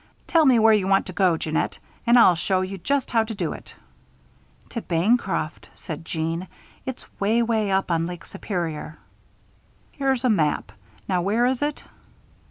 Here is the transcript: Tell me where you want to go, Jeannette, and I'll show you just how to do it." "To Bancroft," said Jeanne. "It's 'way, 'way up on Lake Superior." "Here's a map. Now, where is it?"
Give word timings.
Tell 0.25 0.47
me 0.47 0.57
where 0.57 0.73
you 0.73 0.87
want 0.87 1.05
to 1.05 1.13
go, 1.13 1.37
Jeannette, 1.37 1.77
and 2.07 2.17
I'll 2.17 2.33
show 2.33 2.61
you 2.61 2.79
just 2.79 3.11
how 3.11 3.23
to 3.23 3.35
do 3.35 3.53
it." 3.53 3.75
"To 4.69 4.81
Bancroft," 4.81 5.69
said 5.75 6.05
Jeanne. 6.05 6.47
"It's 6.87 7.05
'way, 7.19 7.43
'way 7.43 7.69
up 7.69 7.91
on 7.91 8.07
Lake 8.07 8.25
Superior." 8.25 8.97
"Here's 9.91 10.23
a 10.25 10.27
map. 10.31 10.71
Now, 11.07 11.21
where 11.21 11.45
is 11.45 11.61
it?" 11.61 11.83